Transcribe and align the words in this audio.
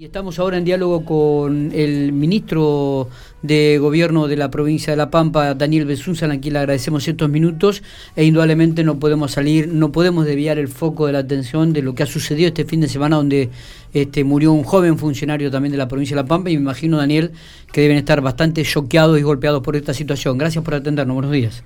Y 0.00 0.04
estamos 0.04 0.38
ahora 0.38 0.56
en 0.58 0.64
diálogo 0.64 1.04
con 1.04 1.72
el 1.74 2.12
ministro 2.12 3.08
de 3.42 3.78
Gobierno 3.78 4.28
de 4.28 4.36
la 4.36 4.48
provincia 4.48 4.92
de 4.92 4.96
La 4.96 5.10
Pampa, 5.10 5.54
Daniel 5.54 5.86
Besunza, 5.86 6.26
a 6.26 6.38
quien 6.38 6.52
le 6.52 6.60
agradecemos 6.60 7.08
estos 7.08 7.28
minutos 7.28 7.82
e 8.14 8.22
indudablemente 8.22 8.84
no 8.84 9.00
podemos 9.00 9.32
salir, 9.32 9.66
no 9.66 9.90
podemos 9.90 10.24
desviar 10.24 10.56
el 10.58 10.68
foco 10.68 11.08
de 11.08 11.14
la 11.14 11.18
atención 11.18 11.72
de 11.72 11.82
lo 11.82 11.96
que 11.96 12.04
ha 12.04 12.06
sucedido 12.06 12.46
este 12.46 12.64
fin 12.64 12.80
de 12.80 12.86
semana 12.86 13.16
donde 13.16 13.50
este, 13.92 14.22
murió 14.22 14.52
un 14.52 14.62
joven 14.62 14.98
funcionario 14.98 15.50
también 15.50 15.72
de 15.72 15.78
la 15.78 15.88
provincia 15.88 16.14
de 16.14 16.22
La 16.22 16.28
Pampa 16.28 16.48
y 16.48 16.54
me 16.54 16.62
imagino, 16.62 16.98
Daniel, 16.98 17.32
que 17.72 17.80
deben 17.80 17.96
estar 17.96 18.20
bastante 18.20 18.62
choqueados 18.62 19.18
y 19.18 19.22
golpeados 19.22 19.64
por 19.64 19.74
esta 19.74 19.94
situación. 19.94 20.38
Gracias 20.38 20.62
por 20.62 20.74
atendernos, 20.74 21.14
buenos 21.14 21.32
días. 21.32 21.64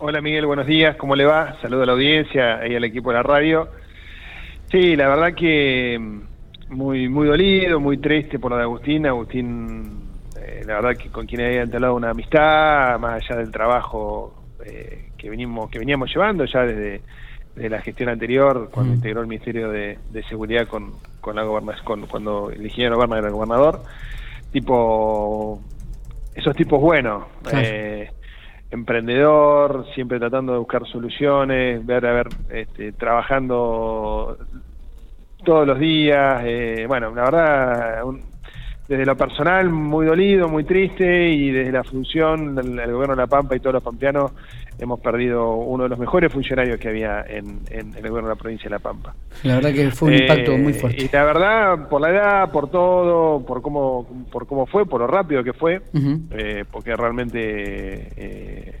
Hola 0.00 0.22
Miguel, 0.22 0.46
buenos 0.46 0.66
días, 0.66 0.96
¿cómo 0.96 1.14
le 1.16 1.26
va? 1.26 1.60
Saludo 1.60 1.82
a 1.82 1.86
la 1.86 1.92
audiencia 1.92 2.66
y 2.66 2.74
al 2.76 2.84
equipo 2.84 3.10
de 3.10 3.16
la 3.16 3.22
radio. 3.22 3.68
Sí, 4.70 4.96
la 4.96 5.06
verdad 5.06 5.34
que 5.34 6.22
muy 6.72 7.08
muy 7.08 7.28
dolido, 7.28 7.78
muy 7.80 7.98
triste 7.98 8.38
por 8.38 8.50
lo 8.50 8.56
de 8.56 8.62
Agustín. 8.64 9.06
Agustín, 9.06 10.08
eh, 10.40 10.62
la 10.66 10.74
verdad 10.74 10.96
que 10.96 11.10
con 11.10 11.26
quien 11.26 11.42
había 11.42 11.62
entablado 11.62 11.94
una 11.94 12.10
amistad, 12.10 12.98
más 12.98 13.22
allá 13.22 13.40
del 13.40 13.50
trabajo 13.50 14.34
eh, 14.64 15.10
que 15.16 15.30
venimos 15.30 15.70
que 15.70 15.78
veníamos 15.78 16.10
llevando 16.12 16.44
ya 16.44 16.60
desde, 16.62 17.02
la 17.54 17.80
gestión 17.82 18.08
anterior, 18.08 18.70
cuando 18.72 18.92
mm. 18.92 18.96
integró 18.96 19.20
el 19.20 19.26
Ministerio 19.26 19.70
de, 19.70 19.98
Seguridad 20.28 20.66
con, 20.66 20.92
con 21.20 21.36
la 21.36 21.44
con, 21.84 22.06
cuando 22.06 22.50
el 22.50 22.64
ingeniero 22.64 22.98
Berna 22.98 23.18
era 23.18 23.28
el 23.28 23.34
gobernador, 23.34 23.82
tipo 24.50 25.60
esos 26.34 26.56
tipos 26.56 26.80
buenos. 26.80 27.24
Eh, 27.52 28.08
emprendedor, 28.70 29.86
siempre 29.94 30.18
tratando 30.18 30.52
de 30.52 30.58
buscar 30.58 30.86
soluciones, 30.86 31.84
ver, 31.84 32.06
a 32.06 32.12
ver, 32.14 32.28
este, 32.50 32.92
trabajando 32.92 34.38
todos 35.42 35.66
los 35.66 35.78
días. 35.78 36.42
Eh, 36.44 36.84
bueno, 36.86 37.14
la 37.14 37.22
verdad, 37.24 38.02
desde 38.88 39.06
lo 39.06 39.16
personal, 39.16 39.70
muy 39.70 40.06
dolido, 40.06 40.48
muy 40.48 40.64
triste, 40.64 41.28
y 41.30 41.50
desde 41.50 41.72
la 41.72 41.84
función, 41.84 42.54
del 42.54 42.92
gobierno 42.92 43.14
de 43.14 43.22
La 43.22 43.26
Pampa 43.26 43.56
y 43.56 43.60
todos 43.60 43.74
los 43.74 43.82
pampeanos, 43.82 44.32
hemos 44.78 45.00
perdido 45.00 45.54
uno 45.54 45.84
de 45.84 45.90
los 45.90 45.98
mejores 45.98 46.32
funcionarios 46.32 46.78
que 46.78 46.88
había 46.88 47.24
en, 47.26 47.60
el 47.70 48.08
gobierno 48.08 48.28
de 48.28 48.34
la 48.34 48.36
provincia 48.36 48.64
de 48.64 48.70
La 48.70 48.78
Pampa. 48.80 49.14
La 49.44 49.56
verdad 49.56 49.72
que 49.72 49.90
fue 49.90 50.08
un 50.08 50.14
impacto 50.14 50.58
muy 50.58 50.72
fuerte. 50.72 51.04
Y 51.04 51.08
la 51.12 51.24
verdad, 51.24 51.88
por 51.88 52.00
la 52.00 52.10
edad, 52.10 52.50
por 52.50 52.70
todo, 52.70 53.44
por 53.44 53.62
cómo, 53.62 54.26
por 54.30 54.46
cómo 54.46 54.66
fue, 54.66 54.84
por 54.84 55.00
lo 55.00 55.06
rápido 55.06 55.44
que 55.44 55.52
fue, 55.52 55.82
eh, 56.30 56.64
porque 56.70 56.96
realmente 56.96 57.38
eh, 58.16 58.80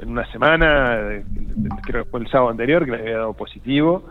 en 0.00 0.10
una 0.10 0.30
semana, 0.30 1.22
creo 1.84 2.04
que 2.04 2.10
fue 2.10 2.20
el 2.20 2.28
sábado 2.28 2.50
anterior, 2.50 2.84
que 2.84 2.90
le 2.90 2.98
había 2.98 3.16
dado 3.18 3.32
positivo, 3.32 4.04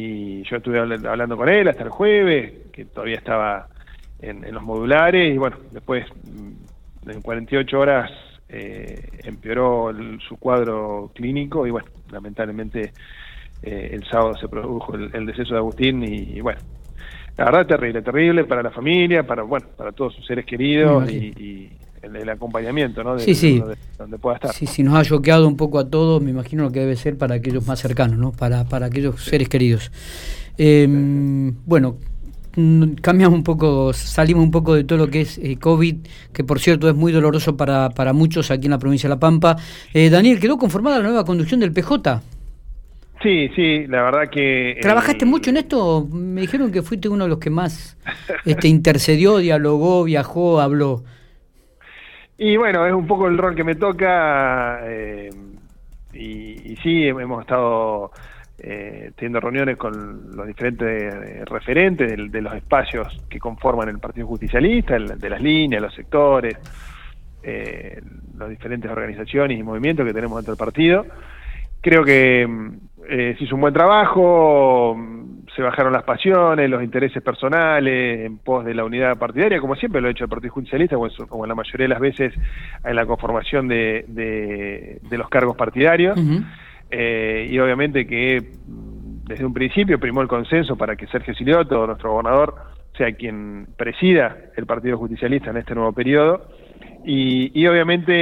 y 0.00 0.44
yo 0.44 0.58
estuve 0.58 0.78
hablando 0.78 1.36
con 1.36 1.48
él 1.48 1.66
hasta 1.66 1.82
el 1.82 1.88
jueves, 1.88 2.52
que 2.72 2.84
todavía 2.84 3.16
estaba 3.16 3.66
en, 4.20 4.42
los 4.54 4.62
modulares, 4.62 5.34
y 5.34 5.36
bueno, 5.36 5.56
después 5.72 6.06
mm, 6.22 7.10
en 7.10 7.20
48 7.20 7.80
horas 7.80 8.08
eh, 8.48 9.08
empeoró 9.24 9.92
su 10.20 10.36
cuadro 10.36 11.10
clínico 11.12 11.66
y 11.66 11.72
bueno, 11.72 11.88
lamentablemente 12.12 12.92
eh, 13.60 13.90
el 13.92 14.04
sábado 14.04 14.36
se 14.36 14.46
produjo 14.46 14.94
el, 14.94 15.26
deceso 15.26 15.54
de 15.54 15.58
Agustín 15.58 16.04
y, 16.04 16.40
bueno, 16.42 16.60
la 17.36 17.46
verdad 17.46 17.66
terrible, 17.66 18.00
terrible 18.00 18.44
para 18.44 18.62
la 18.62 18.70
familia, 18.70 19.24
para 19.24 19.42
bueno, 19.42 19.66
para 19.76 19.90
todos 19.90 20.14
sus 20.14 20.24
seres 20.24 20.46
queridos 20.46 21.10
y, 21.10 21.72
el, 22.02 22.28
acompañamiento, 22.28 23.02
¿no? 23.02 23.16
De, 23.16 23.22
sí, 23.22 23.34
sí. 23.34 23.62
Donde, 23.98 24.18
pueda 24.18 24.36
estar. 24.36 24.52
Sí, 24.52 24.66
sí, 24.66 24.82
nos 24.82 24.94
ha 24.94 25.04
choqueado 25.04 25.46
un 25.48 25.56
poco 25.56 25.78
a 25.78 25.88
todos, 25.88 26.22
me 26.22 26.30
imagino 26.30 26.64
lo 26.64 26.72
que 26.72 26.80
debe 26.80 26.96
ser 26.96 27.16
para 27.16 27.36
aquellos 27.36 27.66
más 27.66 27.80
cercanos, 27.80 28.18
¿no? 28.18 28.32
Para, 28.32 28.64
para 28.64 28.86
aquellos 28.86 29.24
seres 29.24 29.48
queridos. 29.48 29.90
Em, 30.56 31.54
bueno, 31.64 31.96
cambiamos 33.00 33.36
un 33.36 33.44
poco, 33.44 33.92
salimos 33.92 34.42
un 34.42 34.50
poco 34.50 34.74
de 34.74 34.84
todo 34.84 34.98
lo 34.98 35.08
que 35.08 35.22
es 35.22 35.38
eh, 35.38 35.56
COVID, 35.58 35.96
que 36.32 36.44
por 36.44 36.58
cierto 36.58 36.88
es 36.88 36.94
muy 36.94 37.12
doloroso 37.12 37.56
para, 37.56 37.90
para 37.90 38.12
muchos 38.12 38.50
aquí 38.50 38.66
en 38.66 38.72
la 38.72 38.78
provincia 38.78 39.08
de 39.08 39.14
La 39.14 39.20
Pampa. 39.20 39.56
Eh, 39.94 40.10
Daniel, 40.10 40.40
¿quedó 40.40 40.58
conformada 40.58 40.98
la 40.98 41.04
nueva 41.04 41.24
conducción 41.24 41.60
del 41.60 41.72
PJ? 41.72 42.22
Sí, 43.22 43.48
sí, 43.56 43.86
la 43.88 44.02
verdad 44.02 44.30
que... 44.30 44.78
¿Trabajaste 44.80 45.24
mucho 45.24 45.50
en 45.50 45.56
esto? 45.56 46.06
Me 46.12 46.42
dijeron 46.42 46.70
que 46.70 46.82
fuiste 46.82 47.08
uno 47.08 47.24
de 47.24 47.30
los 47.30 47.38
que 47.38 47.50
más 47.50 47.96
este, 48.44 48.68
intercedió, 48.68 49.38
dialogó, 49.38 50.04
viajó, 50.04 50.60
habló. 50.60 51.04
Y 52.38 52.56
bueno, 52.56 52.86
es 52.86 52.92
un 52.92 53.06
poco 53.06 53.26
el 53.26 53.36
rol 53.36 53.56
que 53.56 53.64
me 53.64 53.74
toca 53.74 54.80
eh, 54.84 55.28
y, 56.12 56.76
sí, 56.82 57.08
hemos 57.08 57.40
estado 57.40 58.12
eh, 58.58 59.10
teniendo 59.16 59.40
reuniones 59.40 59.76
con 59.76 60.36
los 60.36 60.46
diferentes 60.46 61.14
eh, 61.14 61.44
referentes 61.44 62.30
de, 62.30 62.40
los 62.40 62.54
espacios 62.54 63.08
que 63.28 63.40
conforman 63.40 63.88
el 63.88 63.98
Partido 63.98 64.28
Justicialista, 64.28 64.96
de 64.98 65.30
las 65.30 65.42
líneas, 65.42 65.82
los 65.82 65.94
sectores, 65.94 66.56
eh, 67.42 68.00
las 68.36 68.48
diferentes 68.48 68.90
organizaciones 68.90 69.58
y 69.58 69.62
movimientos 69.64 70.06
que 70.06 70.12
tenemos 70.12 70.38
dentro 70.38 70.54
del 70.54 70.64
partido. 70.64 71.06
Creo 71.80 72.04
que 72.04 72.42
eh, 73.08 73.34
se 73.36 73.44
hizo 73.44 73.56
un 73.56 73.62
buen 73.62 73.74
trabajo, 73.74 74.96
se 75.58 75.62
bajaron 75.64 75.92
las 75.92 76.04
pasiones, 76.04 76.70
los 76.70 76.84
intereses 76.84 77.20
personales 77.20 78.24
en 78.24 78.38
pos 78.38 78.64
de 78.64 78.74
la 78.74 78.84
unidad 78.84 79.18
partidaria, 79.18 79.58
como 79.58 79.74
siempre 79.74 80.00
lo 80.00 80.06
ha 80.06 80.12
hecho 80.12 80.22
el 80.22 80.30
Partido 80.30 80.52
Judicialista, 80.52 80.94
como 81.28 81.44
en 81.44 81.48
la 81.48 81.56
mayoría 81.56 81.86
de 81.86 81.88
las 81.88 81.98
veces 81.98 82.32
en 82.84 82.94
la 82.94 83.04
conformación 83.04 83.66
de, 83.66 84.04
de, 84.06 85.18
los 85.18 85.28
cargos 85.28 85.56
partidarios. 85.56 86.16
Eh, 86.92 87.48
y 87.50 87.58
obviamente 87.58 88.06
que 88.06 88.52
desde 89.26 89.44
un 89.44 89.52
principio 89.52 89.98
primó 89.98 90.22
el 90.22 90.28
consenso 90.28 90.76
para 90.76 90.94
que 90.94 91.08
Sergio 91.08 91.34
Silioto, 91.34 91.88
nuestro 91.88 92.12
gobernador, 92.12 92.54
sea 92.96 93.10
quien 93.10 93.66
presida 93.76 94.36
el 94.56 94.64
Partido 94.64 94.96
Judicialista 94.96 95.50
en 95.50 95.56
este 95.56 95.74
nuevo 95.74 95.92
periodo. 95.92 96.50
Y, 97.04 97.50
y 97.60 97.66
obviamente 97.66 98.12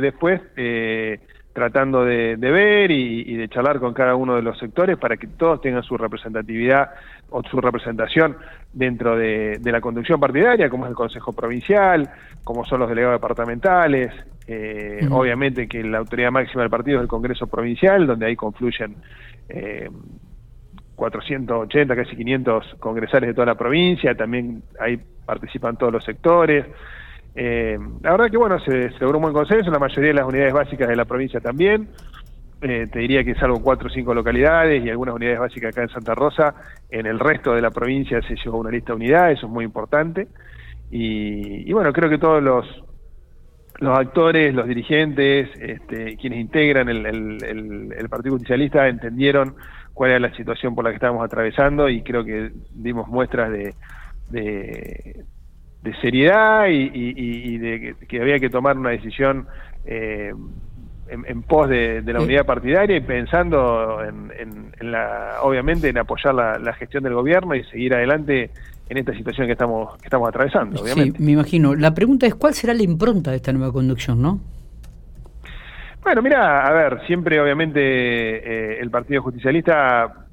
después... 0.00 0.40
Eh, 0.56 1.18
tratando 1.56 2.04
de, 2.04 2.36
ver 2.36 2.90
y, 2.90 3.34
de 3.34 3.48
charlar 3.48 3.80
con 3.80 3.94
cada 3.94 4.14
uno 4.14 4.36
de 4.36 4.42
los 4.42 4.58
sectores 4.58 4.98
para 4.98 5.16
que 5.16 5.26
todos 5.26 5.62
tengan 5.62 5.82
su 5.82 5.96
representatividad 5.96 6.90
o 7.30 7.42
su 7.44 7.62
representación 7.62 8.36
dentro 8.74 9.16
de, 9.16 9.58
la 9.64 9.80
conducción 9.80 10.20
partidaria, 10.20 10.68
como 10.68 10.84
es 10.84 10.90
el 10.90 10.94
Consejo 10.94 11.32
Provincial, 11.32 12.10
como 12.44 12.66
son 12.66 12.80
los 12.80 12.90
delegados 12.90 13.18
departamentales, 13.18 14.12
eh, 14.46 15.08
obviamente 15.10 15.66
que 15.66 15.82
la 15.82 15.96
autoridad 15.96 16.30
máxima 16.30 16.60
del 16.60 16.70
partido 16.70 16.98
es 16.98 17.04
el 17.04 17.08
Congreso 17.08 17.46
Provincial, 17.46 18.06
donde 18.06 18.26
ahí 18.26 18.36
confluyen 18.36 18.94
eh, 19.48 19.88
480, 20.94 21.96
casi 21.96 22.16
500 22.16 22.76
congresales 22.78 23.28
de 23.28 23.34
toda 23.34 23.46
la 23.46 23.54
provincia, 23.54 24.14
también 24.14 24.62
ahí 24.78 25.00
participan 25.24 25.78
todos 25.78 25.90
los 25.90 26.04
sectores. 26.04 26.66
Eh, 27.38 27.78
la 28.00 28.12
verdad 28.12 28.30
que 28.30 28.38
bueno, 28.38 28.58
se, 28.60 28.90
logró 28.98 29.18
un 29.18 29.22
buen 29.22 29.34
consenso, 29.34 29.70
la 29.70 29.78
mayoría 29.78 30.08
de 30.08 30.14
las 30.14 30.26
unidades 30.26 30.54
básicas 30.54 30.88
de 30.88 30.96
la 30.96 31.04
provincia 31.04 31.38
también. 31.38 31.88
Eh, 32.62 32.88
te 32.90 33.00
diría 33.00 33.22
que 33.22 33.34
salvo 33.34 33.60
cuatro 33.62 33.88
o 33.88 33.90
cinco 33.90 34.14
localidades 34.14 34.82
y 34.82 34.88
algunas 34.88 35.14
unidades 35.14 35.38
básicas 35.38 35.72
acá 35.72 35.82
en 35.82 35.90
Santa 35.90 36.14
Rosa, 36.14 36.54
en 36.88 37.04
el 37.04 37.18
resto 37.20 37.54
de 37.54 37.60
la 37.60 37.70
provincia 37.70 38.22
se 38.22 38.34
llegó 38.36 38.58
una 38.58 38.70
lista 38.70 38.92
de 38.92 38.96
unidades, 38.96 39.38
eso 39.38 39.46
es 39.46 39.52
muy 39.52 39.64
importante. 39.66 40.28
Y, 40.90 41.70
bueno, 41.72 41.92
creo 41.92 42.08
que 42.08 42.16
todos 42.16 42.42
los, 42.42 42.64
los 43.80 43.98
actores, 43.98 44.54
los 44.54 44.66
dirigentes, 44.66 45.50
este, 45.60 46.16
quienes 46.16 46.38
integran 46.40 46.88
el, 46.88 48.08
Partido 48.08 48.34
Justicialista 48.34 48.88
entendieron 48.88 49.56
cuál 49.92 50.12
era 50.12 50.20
la 50.20 50.34
situación 50.34 50.74
por 50.74 50.84
la 50.84 50.90
que 50.90 50.96
estábamos 50.96 51.24
atravesando 51.24 51.88
y 51.90 52.02
creo 52.02 52.24
que 52.24 52.52
dimos 52.72 53.08
muestras 53.08 53.50
de, 53.50 53.74
de 54.30 55.24
seriedad 56.00 56.66
y, 56.68 57.58
de 57.58 57.94
que, 58.08 58.20
había 58.20 58.38
que 58.38 58.50
tomar 58.50 58.76
una 58.76 58.90
decisión 58.90 59.46
eh, 59.84 60.32
en, 61.08 61.42
pos 61.42 61.68
de, 61.68 62.02
la 62.04 62.20
unidad 62.20 62.44
partidaria 62.44 62.96
y 62.96 63.00
pensando 63.00 64.02
en, 64.02 64.72
la, 64.80 65.38
obviamente 65.42 65.88
en 65.88 65.98
apoyar 65.98 66.34
la, 66.34 66.72
gestión 66.74 67.04
del 67.04 67.14
gobierno 67.14 67.54
y 67.54 67.62
seguir 67.64 67.94
adelante 67.94 68.50
en 68.88 68.98
esta 68.98 69.12
situación 69.14 69.46
que 69.46 69.52
estamos 69.52 69.96
que 69.98 70.06
estamos 70.06 70.28
atravesando. 70.28 70.82
Obviamente. 70.82 71.18
Sí, 71.18 71.24
me 71.24 71.32
imagino. 71.32 71.74
La 71.74 71.94
pregunta 71.94 72.26
es 72.26 72.34
cuál 72.34 72.54
será 72.54 72.74
la 72.74 72.82
impronta 72.82 73.30
de 73.30 73.36
esta 73.36 73.52
nueva 73.52 73.72
conducción, 73.72 74.20
¿no? 74.20 74.40
Bueno, 76.02 76.22
mira, 76.22 76.64
a 76.64 76.72
ver, 76.72 77.04
siempre 77.06 77.40
obviamente 77.40 77.80
eh, 77.80 78.78
el 78.80 78.90
Partido 78.90 79.22
Justicialista 79.22 80.26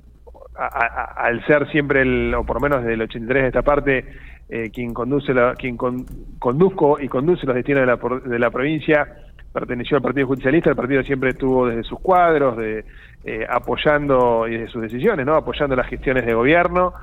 al 0.56 1.46
ser 1.46 1.70
siempre 1.72 2.02
el, 2.02 2.34
o 2.36 2.44
por 2.44 2.58
lo 2.58 2.62
menos 2.62 2.82
desde 2.82 2.94
el 2.94 3.02
83 3.02 3.42
de 3.42 3.48
esta 3.48 3.62
parte, 3.62 4.06
eh, 4.50 4.70
quien 4.72 4.94
conduce 4.94 5.34
la, 5.34 5.56
quien 5.56 5.78
conduzco 5.78 7.00
y 7.00 7.08
conduce 7.08 7.46
los 7.46 7.56
destinos 7.56 7.82
de 7.82 7.88
la, 7.88 8.20
de 8.20 8.40
la 8.40 8.52
provincia, 8.52 9.08
perteneció 9.52 9.98
al 9.98 10.04
Partido 10.04 10.28
Judicialista, 10.28 10.70
el 10.70 10.76
partido 10.76 11.04
siempre 11.04 11.30
estuvo 11.30 11.68
desde 11.68 11.84
sus 11.84 12.00
cuadros, 12.00 12.58
de, 12.58 12.86
eh, 13.24 13.46
apoyando 13.48 14.48
y 14.48 14.54
desde 14.54 14.68
sus 14.68 14.82
decisiones, 14.82 15.26
¿no? 15.26 15.36
apoyando 15.36 15.76
las 15.76 15.88
gestiones 15.88 16.26
de 16.26 16.34
gobierno, 16.34 16.94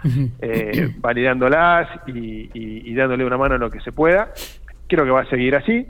eh, 0.40 0.90
validándolas 0.98 1.88
y, 2.08 2.50
y, 2.52 2.94
dándole 2.94 3.24
una 3.24 3.38
mano 3.38 3.54
en 3.54 3.60
lo 3.60 3.70
que 3.70 3.80
se 3.80 3.92
pueda. 3.92 4.32
Creo 4.88 5.04
que 5.04 5.10
va 5.10 5.22
a 5.22 5.30
seguir 5.30 5.54
así. 5.56 5.86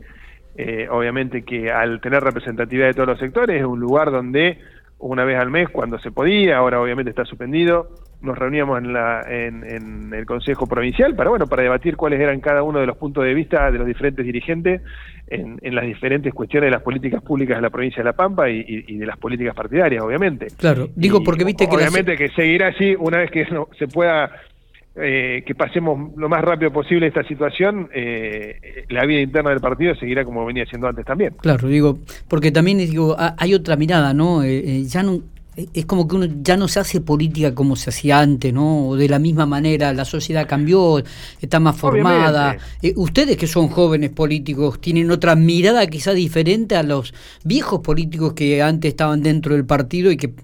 obviamente 0.90 1.42
que 1.42 1.70
al 1.70 2.00
tener 2.00 2.22
representatividad 2.22 2.86
de 2.86 2.94
todos 2.94 3.08
los 3.08 3.18
sectores 3.18 3.58
es 3.58 3.66
un 3.66 3.80
lugar 3.80 4.10
donde 4.10 4.58
una 4.98 5.24
vez 5.24 5.38
al 5.38 5.50
mes 5.50 5.68
cuando 5.70 5.98
se 5.98 6.12
podía, 6.12 6.58
ahora 6.58 6.80
obviamente 6.80 7.10
está 7.10 7.24
suspendido, 7.24 7.88
nos 8.22 8.36
reuníamos 8.38 8.78
en, 8.78 8.92
la, 8.92 9.22
en, 9.28 10.12
el 10.12 10.26
Consejo 10.26 10.66
Provincial 10.66 11.14
para, 11.14 11.30
bueno, 11.30 11.46
para 11.46 11.62
debatir 11.62 11.96
cuáles 11.96 12.20
eran 12.20 12.40
cada 12.40 12.62
uno 12.62 12.80
de 12.80 12.86
los 12.86 12.96
puntos 12.96 13.24
de 13.24 13.34
vista 13.34 13.70
de 13.70 13.78
los 13.78 13.86
diferentes 13.86 14.24
dirigentes 14.24 14.82
en, 15.28 15.58
las 15.74 15.84
diferentes 15.84 16.34
cuestiones 16.34 16.68
de 16.68 16.72
las 16.72 16.82
políticas 16.82 17.22
públicas 17.22 17.56
de 17.56 17.62
la 17.62 17.70
provincia 17.70 17.98
de 17.98 18.04
La 18.04 18.12
Pampa 18.12 18.50
y, 18.50 18.96
de 18.96 19.06
las 19.06 19.16
políticas 19.16 19.54
partidarias, 19.54 20.02
obviamente. 20.02 20.48
Claro, 20.56 20.88
digo 20.94 21.22
porque 21.22 21.44
viste 21.44 21.68
que... 21.68 21.76
Obviamente 21.76 22.16
que 22.16 22.28
seguirá 22.30 22.68
así 22.68 22.94
una 22.98 23.18
vez 23.18 23.30
que 23.30 23.46
se 23.78 23.88
pueda 23.88 24.30
eh, 24.96 25.44
que 25.46 25.54
pasemos 25.54 26.16
lo 26.16 26.28
más 26.28 26.42
rápido 26.42 26.72
posible 26.72 27.06
esta 27.06 27.22
situación, 27.22 27.88
eh, 27.94 28.84
la 28.88 29.06
vida 29.06 29.20
interna 29.20 29.50
del 29.50 29.60
partido 29.60 29.94
seguirá 29.94 30.24
como 30.24 30.44
venía 30.44 30.66
siendo 30.66 30.88
antes 30.88 31.06
también. 31.06 31.32
Claro, 31.40 31.68
digo, 31.68 32.00
porque 32.26 32.50
también 32.50 32.78
digo, 32.78 33.16
hay 33.38 33.54
otra 33.54 33.76
mirada, 33.76 34.12
¿no? 34.12 34.42
Eh, 34.42 34.82
ya 34.84 35.04
no 35.04 35.20
es 35.72 35.86
como 35.86 36.06
que 36.06 36.16
uno 36.16 36.26
ya 36.42 36.56
no 36.56 36.68
se 36.68 36.80
hace 36.80 37.00
política 37.00 37.54
como 37.54 37.76
se 37.76 37.90
hacía 37.90 38.20
antes, 38.20 38.52
¿no? 38.52 38.94
De 38.96 39.08
la 39.08 39.18
misma 39.18 39.46
manera, 39.46 39.92
la 39.92 40.04
sociedad 40.04 40.46
cambió, 40.46 41.02
está 41.40 41.60
más 41.60 41.76
formada. 41.76 42.56
ustedes 42.96 43.36
que 43.36 43.46
son 43.46 43.68
jóvenes 43.68 44.10
políticos, 44.10 44.80
tienen 44.80 45.10
otra 45.10 45.34
mirada 45.34 45.86
quizá 45.86 46.12
diferente 46.12 46.76
a 46.76 46.82
los 46.82 47.14
viejos 47.44 47.80
políticos 47.80 48.34
que 48.34 48.62
antes 48.62 48.90
estaban 48.90 49.22
dentro 49.22 49.54
del 49.54 49.64
partido 49.66 50.10
y 50.10 50.16
que 50.16 50.34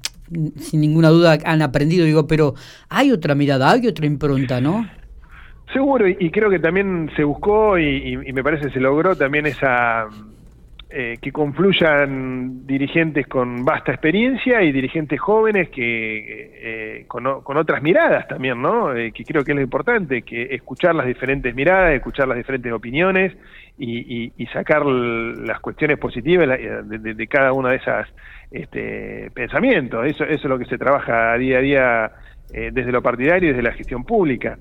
sin 0.57 0.81
ninguna 0.81 1.09
duda 1.11 1.39
han 1.45 1.63
aprendido, 1.63 2.05
digo, 2.05 2.27
pero 2.27 2.55
hay 2.89 3.13
otra 3.13 3.35
mirada, 3.35 3.71
hay 3.71 3.87
otra 3.87 4.07
impronta, 4.07 4.61
¿no? 4.61 4.87
Seguro, 5.73 6.09
y, 6.09 6.31
creo 6.31 6.49
que 6.49 6.59
también 6.59 7.11
se 7.17 7.25
buscó 7.25 7.79
y, 7.79 8.17
me 8.17 8.43
parece 8.43 8.71
se 8.71 8.81
logró 8.81 9.17
también 9.17 9.47
esa 9.47 10.07
eh, 10.99 11.19
que 11.21 11.31
confluyan 11.31 12.67
dirigentes 12.67 13.27
con 13.27 13.67
vasta 13.67 13.93
experiencia 13.93 14.63
y 14.63 14.73
dirigentes 14.73 15.21
jóvenes 15.21 15.69
que 15.69 17.01
eh, 17.01 17.05
con, 17.07 17.27
otras 17.27 17.83
miradas 17.83 18.27
también, 18.27 18.63
¿no? 18.63 18.95
Eh, 18.95 19.13
que 19.13 19.23
creo 19.23 19.45
que 19.45 19.53
es 19.53 19.57
lo 19.57 19.63
importante, 19.63 20.23
que 20.23 20.55
escuchar 20.55 20.95
las 20.95 21.07
diferentes 21.07 21.55
miradas, 21.55 21.93
escuchar 21.93 22.27
las 22.29 22.39
diferentes 22.39 22.73
opiniones 22.73 23.37
y, 23.79 24.33
sacar 24.55 24.87
las 24.87 25.61
cuestiones 25.61 25.99
positivas 25.99 26.49
de 26.49 27.27
cada 27.27 27.53
una 27.53 27.71
de 27.71 27.77
esas 27.77 28.09
este, 28.51 29.31
pensamiento. 29.35 30.03
Eso, 30.03 30.25
eso 30.25 30.35
es 30.35 30.45
lo 30.45 30.59
que 30.59 30.65
se 30.65 30.79
trabaja 30.79 31.37
día 31.37 31.59
a 31.59 31.61
día 31.61 32.13
eh, 32.55 32.71
desde 32.73 32.93
lo 32.93 33.03
partidario 33.03 33.49
y 33.49 33.53
desde 33.53 33.63
la 33.63 33.73
gestión 33.73 34.05
pública. 34.05 34.57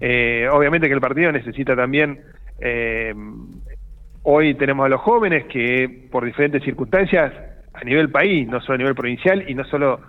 Eh, 0.00 0.46
obviamente 0.52 0.86
que 0.86 0.92
el 0.92 1.00
partido 1.00 1.32
necesita 1.32 1.74
también, 1.74 2.20
eh, 2.60 3.14
hoy 4.24 4.54
tenemos 4.54 4.86
a 4.86 4.88
los 4.88 5.00
jóvenes 5.00 5.44
que 5.46 6.08
por 6.10 6.24
diferentes 6.24 6.62
circunstancias 6.62 7.32
a 7.72 7.84
nivel 7.84 8.10
país, 8.10 8.48
no 8.48 8.60
solo 8.60 8.74
a 8.74 8.78
nivel 8.78 8.94
provincial 8.94 9.44
y 9.48 9.54
no 9.54 9.64
solo 9.64 10.00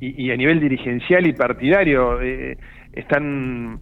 y, 0.00 0.30
a 0.30 0.36
nivel 0.36 0.60
dirigencial 0.60 1.26
y 1.26 1.32
partidario, 1.32 2.20
están 2.92 3.80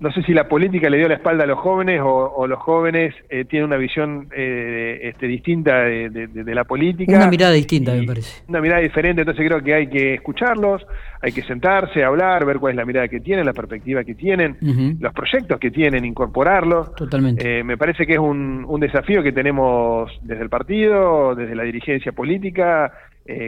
no 0.00 0.12
sé 0.12 0.22
si 0.22 0.34
la 0.34 0.48
política 0.48 0.90
le 0.90 0.98
dio 0.98 1.08
la 1.08 1.14
espalda 1.14 1.44
a 1.44 1.46
los 1.46 1.58
jóvenes 1.58 2.00
o, 2.02 2.46
los 2.46 2.58
jóvenes 2.58 3.14
eh, 3.28 3.44
tienen 3.44 3.68
una 3.68 3.76
visión 3.76 4.28
eh, 4.36 5.00
este, 5.02 5.26
distinta 5.26 5.78
de, 5.78 6.54
la 6.54 6.64
política. 6.64 7.16
Una 7.16 7.28
mirada 7.28 7.52
distinta, 7.52 7.94
me 7.94 8.04
parece. 8.04 8.42
Una 8.48 8.60
mirada 8.60 8.80
diferente, 8.80 9.22
entonces 9.22 9.46
creo 9.46 9.62
que 9.62 9.72
hay 9.72 9.86
que 9.86 10.14
escucharlos, 10.14 10.84
hay 11.22 11.32
que 11.32 11.42
sentarse, 11.42 12.02
hablar, 12.02 12.44
ver 12.44 12.58
cuál 12.58 12.72
es 12.72 12.76
la 12.76 12.84
mirada 12.84 13.08
que 13.08 13.20
tienen, 13.20 13.46
la 13.46 13.52
perspectiva 13.52 14.04
que 14.04 14.14
tienen, 14.14 14.56
los 15.00 15.12
proyectos 15.14 15.58
que 15.58 15.70
tienen, 15.70 16.04
incorporarlos. 16.04 16.94
Totalmente. 16.96 17.60
Eh, 17.60 17.64
me 17.64 17.78
parece 17.78 18.06
que 18.06 18.14
es 18.14 18.18
un, 18.18 18.64
un 18.68 18.80
desafío 18.80 19.22
que 19.22 19.32
tenemos 19.32 20.10
desde 20.22 20.42
el 20.42 20.50
partido, 20.50 21.34
desde 21.34 21.54
la 21.54 21.62
dirigencia 21.62 22.12
política, 22.12 22.92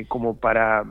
como 0.08 0.38
para 0.38 0.84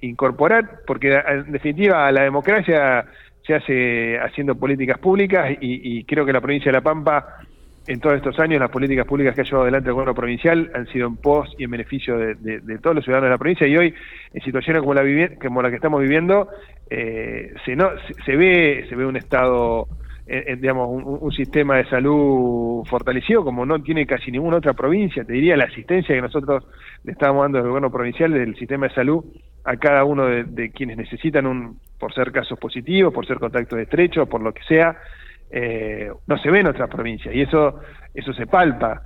incorporar, 0.00 0.80
porque 0.86 1.12
en 1.12 1.52
definitiva 1.52 2.10
la 2.10 2.22
democracia 2.22 3.04
se 3.48 3.54
hace 3.54 4.18
haciendo 4.18 4.54
políticas 4.56 4.98
públicas 4.98 5.56
y, 5.58 6.04
creo 6.04 6.26
que 6.26 6.34
la 6.34 6.40
provincia 6.40 6.70
de 6.70 6.76
La 6.76 6.82
Pampa, 6.82 7.38
en 7.86 7.98
todos 7.98 8.16
estos 8.16 8.38
años, 8.38 8.60
las 8.60 8.70
políticas 8.70 9.06
públicas 9.06 9.34
que 9.34 9.40
ha 9.40 9.44
llevado 9.44 9.62
adelante 9.62 9.88
el 9.88 9.94
gobierno 9.94 10.14
provincial 10.14 10.70
han 10.74 10.86
sido 10.88 11.08
en 11.08 11.16
pos 11.16 11.54
y 11.58 11.64
en 11.64 11.70
beneficio 11.70 12.18
de, 12.18 12.78
todos 12.82 12.96
los 12.96 13.04
ciudadanos 13.04 13.28
de 13.28 13.30
la 13.30 13.38
provincia 13.38 13.66
y 13.66 13.76
hoy, 13.78 13.94
en 14.34 14.42
situaciones 14.42 14.82
como 14.82 14.92
la, 14.92 15.02
como 15.40 15.62
la 15.62 15.70
que 15.70 15.76
estamos 15.76 16.02
viviendo, 16.02 16.48
eh, 16.90 17.54
se, 17.64 17.74
no, 17.74 17.88
se, 18.26 18.36
ve, 18.36 18.84
se 18.86 18.94
ve 18.94 19.06
un 19.06 19.16
estado 19.16 19.88
eh, 20.26 20.44
eh, 20.46 20.56
digamos, 20.56 20.88
un, 20.90 21.32
sistema 21.32 21.78
de 21.78 21.88
salud 21.88 22.84
fortalecido 22.84 23.42
como 23.42 23.64
no 23.64 23.80
tiene 23.82 24.04
casi 24.04 24.30
ninguna 24.30 24.58
otra 24.58 24.74
provincia. 24.74 25.24
Te 25.24 25.32
diría 25.32 25.56
la 25.56 25.64
asistencia 25.64 26.14
que 26.14 26.20
nosotros 26.20 26.66
le 27.04 27.12
estamos 27.12 27.42
dando 27.44 27.58
del 27.58 27.68
gobierno 27.68 27.90
provincial 27.90 28.30
del 28.34 28.54
sistema 28.56 28.88
de 28.88 28.94
salud 28.94 29.24
a 29.68 29.76
cada 29.76 30.04
uno 30.04 30.26
de, 30.26 30.70
quienes 30.70 30.96
necesitan 30.96 31.46
un, 31.46 31.78
por 31.98 32.14
ser 32.14 32.32
casos 32.32 32.58
positivos, 32.58 33.12
por 33.12 33.26
ser 33.26 33.38
contactos 33.38 33.78
estrechos, 33.78 34.28
por 34.28 34.40
lo 34.40 34.52
que 34.52 34.62
sea, 34.64 34.96
eh, 35.50 36.10
no 36.26 36.38
se 36.38 36.50
ve 36.50 36.60
en 36.60 36.68
otras 36.68 36.88
provincias. 36.88 37.34
Y 37.34 37.42
eso, 37.42 37.80
eso 38.14 38.32
se 38.32 38.46
palpa. 38.46 39.02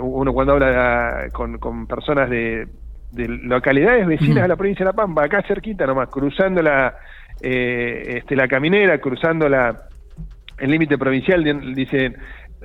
uno 0.00 0.32
cuando 0.32 0.54
habla 0.54 1.26
con, 1.32 1.58
con 1.58 1.86
personas 1.86 2.30
de, 2.30 2.68
de 3.12 3.28
localidades 3.28 4.06
vecinas 4.06 4.42
de 4.42 4.48
la 4.48 4.56
provincia 4.56 4.84
de 4.84 4.92
La 4.92 4.96
Pampa, 4.96 5.24
acá 5.24 5.42
cerquita 5.42 5.86
nomás, 5.86 6.08
cruzando 6.08 6.62
la, 6.62 6.94
este, 7.40 8.36
la 8.36 8.48
caminera, 8.48 8.98
cruzando 8.98 9.48
la, 9.48 9.76
el 10.58 10.70
límite 10.70 10.98
provincial 10.98 11.44
dice, 11.74 12.14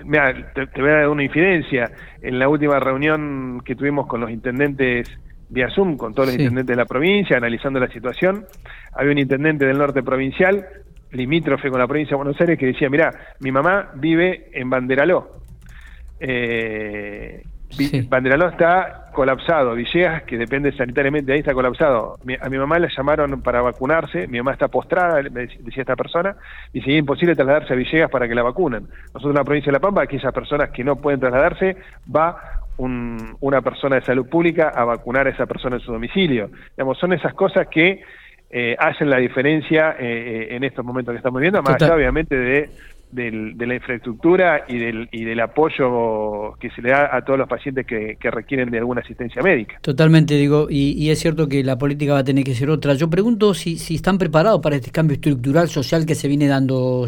mira, 0.06 0.34
te, 0.54 0.82
voy 0.82 0.90
a 0.90 0.96
dar 0.96 1.10
una 1.10 1.24
infidencia, 1.24 1.92
en 2.22 2.40
la 2.40 2.48
última 2.48 2.80
reunión 2.80 3.62
que 3.66 3.76
tuvimos 3.76 4.08
con 4.08 4.22
los 4.22 4.32
intendentes 4.32 5.10
vía 5.52 5.70
Zoom, 5.70 5.98
con 5.98 6.14
todos 6.14 6.30
los 6.30 6.36
intendentes 6.36 6.76
de 6.76 6.76
la 6.76 6.86
provincia, 6.86 7.38
analizando 7.38 7.80
la 7.80 7.90
situación, 7.90 8.46
había 8.94 9.12
un 9.12 9.18
intendente 9.18 9.66
del 9.66 9.78
norte 9.78 10.02
provincial, 10.02 10.66
limítrofe 11.12 11.70
con 11.70 11.80
la 11.80 11.88
provincia 11.88 12.12
de 12.12 12.24
Buenos 12.24 12.40
Aires, 12.40 12.58
que 12.58 12.68
decía, 12.68 12.90
mira, 12.90 13.12
mi 13.42 13.52
mamá 13.52 13.92
vive 13.96 14.50
en 14.54 14.70
Banderaló. 14.70 15.30
Eh, 16.20 17.44
Banderaló 18.08 18.48
está 18.50 19.10
colapsado, 19.14 19.76
Villegas, 19.76 20.24
que 20.24 20.38
depende 20.38 20.72
sanitariamente, 20.72 21.34
ahí 21.34 21.40
está 21.40 21.54
colapsado. 21.54 22.18
a 22.40 22.50
mi 22.50 22.58
mamá 22.58 22.80
la 22.80 22.88
llamaron 22.96 23.42
para 23.42 23.62
vacunarse, 23.62 24.28
mi 24.28 24.38
mamá 24.38 24.54
está 24.54 24.70
postrada, 24.70 25.22
me 25.24 25.48
decía 25.48 25.82
esta 25.82 25.96
persona, 25.98 26.36
y 26.72 26.80
sería 26.80 27.00
imposible 27.00 27.36
trasladarse 27.36 27.74
a 27.74 27.76
Villegas 27.76 28.10
para 28.10 28.28
que 28.28 28.36
la 28.36 28.44
vacunen. 28.44 28.88
Nosotros 29.14 29.32
en 29.32 29.36
la 29.36 29.44
provincia 29.44 29.70
de 29.70 29.74
La 29.74 29.80
Pampa, 29.82 30.04
aquellas 30.04 30.34
personas 30.34 30.70
que 30.70 30.84
no 30.84 30.96
pueden 30.96 31.20
trasladarse, 31.20 31.76
va 32.14 32.61
una 32.82 33.62
persona 33.62 33.98
de 33.98 34.02
salud 34.04 34.28
pública 34.28 34.70
a 34.70 34.84
vacunar 34.86 35.28
a 35.28 35.30
esa 35.30 35.46
persona 35.46 35.78
en 35.78 35.82
su 35.82 35.92
domicilio. 35.92 36.50
Digamos, 36.76 36.98
son 36.98 37.14
esas 37.14 37.34
cosas 37.34 37.68
que 37.68 38.02
eh, 38.50 38.76
hacen 38.78 39.10
la 39.10 39.18
diferencia 39.18 39.96
eh, 40.00 40.50
eh, 40.52 40.56
en 40.56 40.64
estos 40.64 40.84
momentos 40.84 41.14
que 41.14 41.18
estamos 41.18 41.40
viviendo, 41.40 41.62
más 41.62 41.82
allá 41.82 41.96
obviamente 41.96 42.36
de 42.36 42.70
de 43.12 43.66
la 43.68 43.76
infraestructura 43.76 44.66
y 44.68 44.78
del, 44.78 45.10
y 45.12 45.26
del 45.26 45.40
apoyo 45.42 46.54
que 46.60 46.70
se 46.72 46.82
le 46.82 46.92
da 46.92 47.16
a 47.16 47.24
todos 47.24 47.38
los 47.38 47.48
pacientes 47.48 47.86
que, 47.86 48.18
requieren 48.32 48.72
de 48.72 48.78
alguna 48.78 49.02
asistencia 49.02 49.42
médica. 49.42 49.78
Totalmente, 49.82 50.36
digo, 50.36 50.68
y, 50.70 51.10
es 51.10 51.20
cierto 51.20 51.48
que 51.48 51.64
la 51.64 51.78
política 51.78 52.14
va 52.14 52.20
a 52.20 52.24
tener 52.24 52.44
que 52.46 52.56
ser 52.56 52.70
otra. 52.70 52.94
Yo 52.94 53.10
pregunto 53.10 53.54
si, 53.54 53.78
si 53.78 53.96
están 53.96 54.18
preparados 54.18 54.62
para 54.62 54.78
este 54.78 54.92
cambio 54.92 55.16
estructural 55.16 55.68
social 55.68 56.06
que 56.06 56.16
se 56.16 56.28
viene 56.30 56.48
dando, 56.48 57.06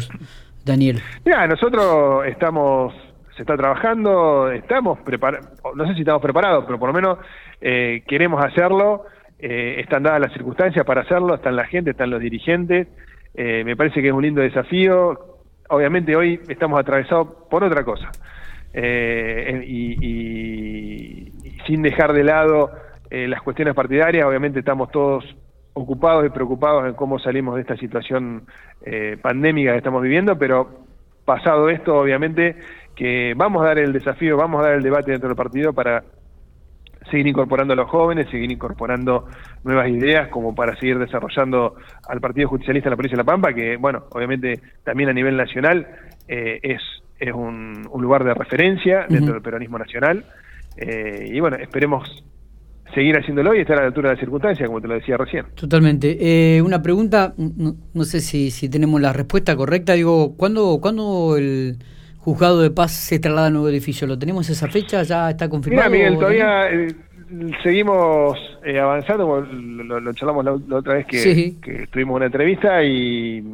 Daniel. 0.64 1.00
Mira, 1.24 1.46
nosotros 1.46 2.26
estamos, 2.26 2.94
se 3.36 3.42
está 3.42 3.56
trabajando, 3.56 4.50
estamos 4.50 5.00
preparados, 5.00 5.48
no 5.74 5.86
sé 5.86 5.94
si 5.94 6.00
estamos 6.00 6.22
preparados, 6.22 6.64
pero 6.66 6.78
por 6.78 6.88
lo 6.88 6.94
menos 6.94 7.18
eh, 7.60 8.02
queremos 8.06 8.44
hacerlo, 8.44 9.04
eh, 9.38 9.80
están 9.80 10.02
dadas 10.04 10.20
las 10.20 10.32
circunstancias 10.32 10.84
para 10.86 11.02
hacerlo, 11.02 11.34
están 11.34 11.56
la 11.56 11.66
gente, 11.66 11.90
están 11.90 12.10
los 12.10 12.20
dirigentes. 12.20 12.88
Eh, 13.34 13.64
me 13.64 13.76
parece 13.76 14.00
que 14.00 14.08
es 14.08 14.14
un 14.14 14.22
lindo 14.22 14.40
desafío 14.40 15.34
obviamente 15.68 16.14
hoy 16.14 16.40
estamos 16.48 16.78
atravesados 16.78 17.28
por 17.50 17.64
otra 17.64 17.84
cosa. 17.84 18.10
Eh, 18.72 19.64
y, 19.66 21.32
sin 21.66 21.82
dejar 21.82 22.12
de 22.12 22.24
lado 22.24 22.70
eh, 23.10 23.26
las 23.26 23.40
cuestiones 23.42 23.74
partidarias, 23.74 24.26
obviamente 24.26 24.58
estamos 24.58 24.90
todos 24.90 25.24
ocupados 25.72 26.26
y 26.26 26.28
preocupados 26.28 26.86
en 26.86 26.94
cómo 26.94 27.18
salimos 27.18 27.54
de 27.56 27.62
esta 27.62 27.76
situación 27.76 28.46
pandémica 29.22 29.72
que 29.72 29.78
estamos 29.78 30.02
viviendo, 30.02 30.38
pero 30.38 30.84
pasado 31.24 31.70
esto, 31.70 31.96
obviamente 31.96 32.56
que 32.94 33.34
vamos 33.36 33.62
a 33.62 33.66
dar 33.66 33.78
el 33.78 33.92
desafío, 33.92 34.36
vamos 34.36 34.60
a 34.60 34.68
dar 34.68 34.74
el 34.74 34.82
debate 34.82 35.10
dentro 35.10 35.28
del 35.28 35.36
partido 35.36 35.72
para 35.72 36.04
seguir 37.10 37.26
incorporando 37.26 37.74
a 37.74 37.76
los 37.76 37.88
jóvenes, 37.90 38.28
seguir 38.30 38.50
incorporando 38.50 39.26
nuevas 39.62 39.88
ideas 39.88 40.28
como 40.28 40.54
para 40.54 40.76
seguir 40.76 40.98
desarrollando 40.98 41.74
al 42.08 42.20
Partido 42.20 42.48
Judicialista 42.48 42.88
en 42.88 42.92
la 42.92 42.96
provincia 42.96 43.16
de 43.16 43.22
La 43.22 43.26
Pampa, 43.26 43.52
que, 43.52 43.76
bueno, 43.76 44.04
obviamente 44.10 44.60
también 44.84 45.10
a 45.10 45.12
nivel 45.12 45.36
nacional 45.36 45.86
eh, 46.28 46.60
es, 46.62 46.80
es 47.18 47.32
un, 47.32 47.82
lugar 47.98 48.24
de 48.24 48.34
referencia 48.34 49.06
dentro 49.08 49.34
del 49.34 49.42
peronismo 49.42 49.78
nacional. 49.78 50.24
Eh, 50.76 51.30
y 51.32 51.40
bueno, 51.40 51.56
esperemos 51.56 52.24
seguir 52.94 53.16
haciéndolo 53.16 53.54
y 53.54 53.60
estar 53.60 53.76
a 53.78 53.82
la 53.82 53.86
altura 53.88 54.10
de 54.10 54.14
las 54.14 54.20
circunstancias, 54.20 54.66
como 54.66 54.80
te 54.80 54.88
lo 54.88 54.94
decía 54.94 55.16
recién. 55.16 55.46
Totalmente. 55.54 56.16
Eh, 56.56 56.62
una 56.62 56.82
pregunta, 56.82 57.34
no, 57.36 58.04
sé 58.04 58.20
si, 58.20 58.50
si 58.50 58.68
tenemos 58.68 59.00
la 59.00 59.12
respuesta 59.12 59.56
correcta, 59.56 59.94
digo, 59.94 60.36
¿cuándo, 60.36 60.78
¿cuándo 60.80 61.36
el 61.36 61.78
juzgado 62.24 62.60
de 62.60 62.70
paz 62.70 62.92
se 62.92 63.18
traslada 63.18 63.48
a 63.48 63.50
nuevo 63.50 63.68
edificio. 63.68 64.06
¿Lo 64.06 64.18
tenemos 64.18 64.48
esa 64.48 64.66
fecha? 64.68 65.02
¿Ya 65.02 65.30
está 65.30 65.48
confirmado? 65.48 65.90
Mira, 65.90 66.08
Miguel, 66.08 66.18
todavía 66.18 66.70
seguimos 67.62 68.38
eh, 68.64 68.80
avanzando, 68.80 69.46
lo, 69.46 70.12
charlamos 70.14 70.44
la, 70.44 70.76
otra 70.76 70.94
vez 70.94 71.06
que, 71.06 71.54
que 71.60 71.86
tuvimos 71.88 72.16
una 72.16 72.26
entrevista 72.26 72.82
y 72.82 73.44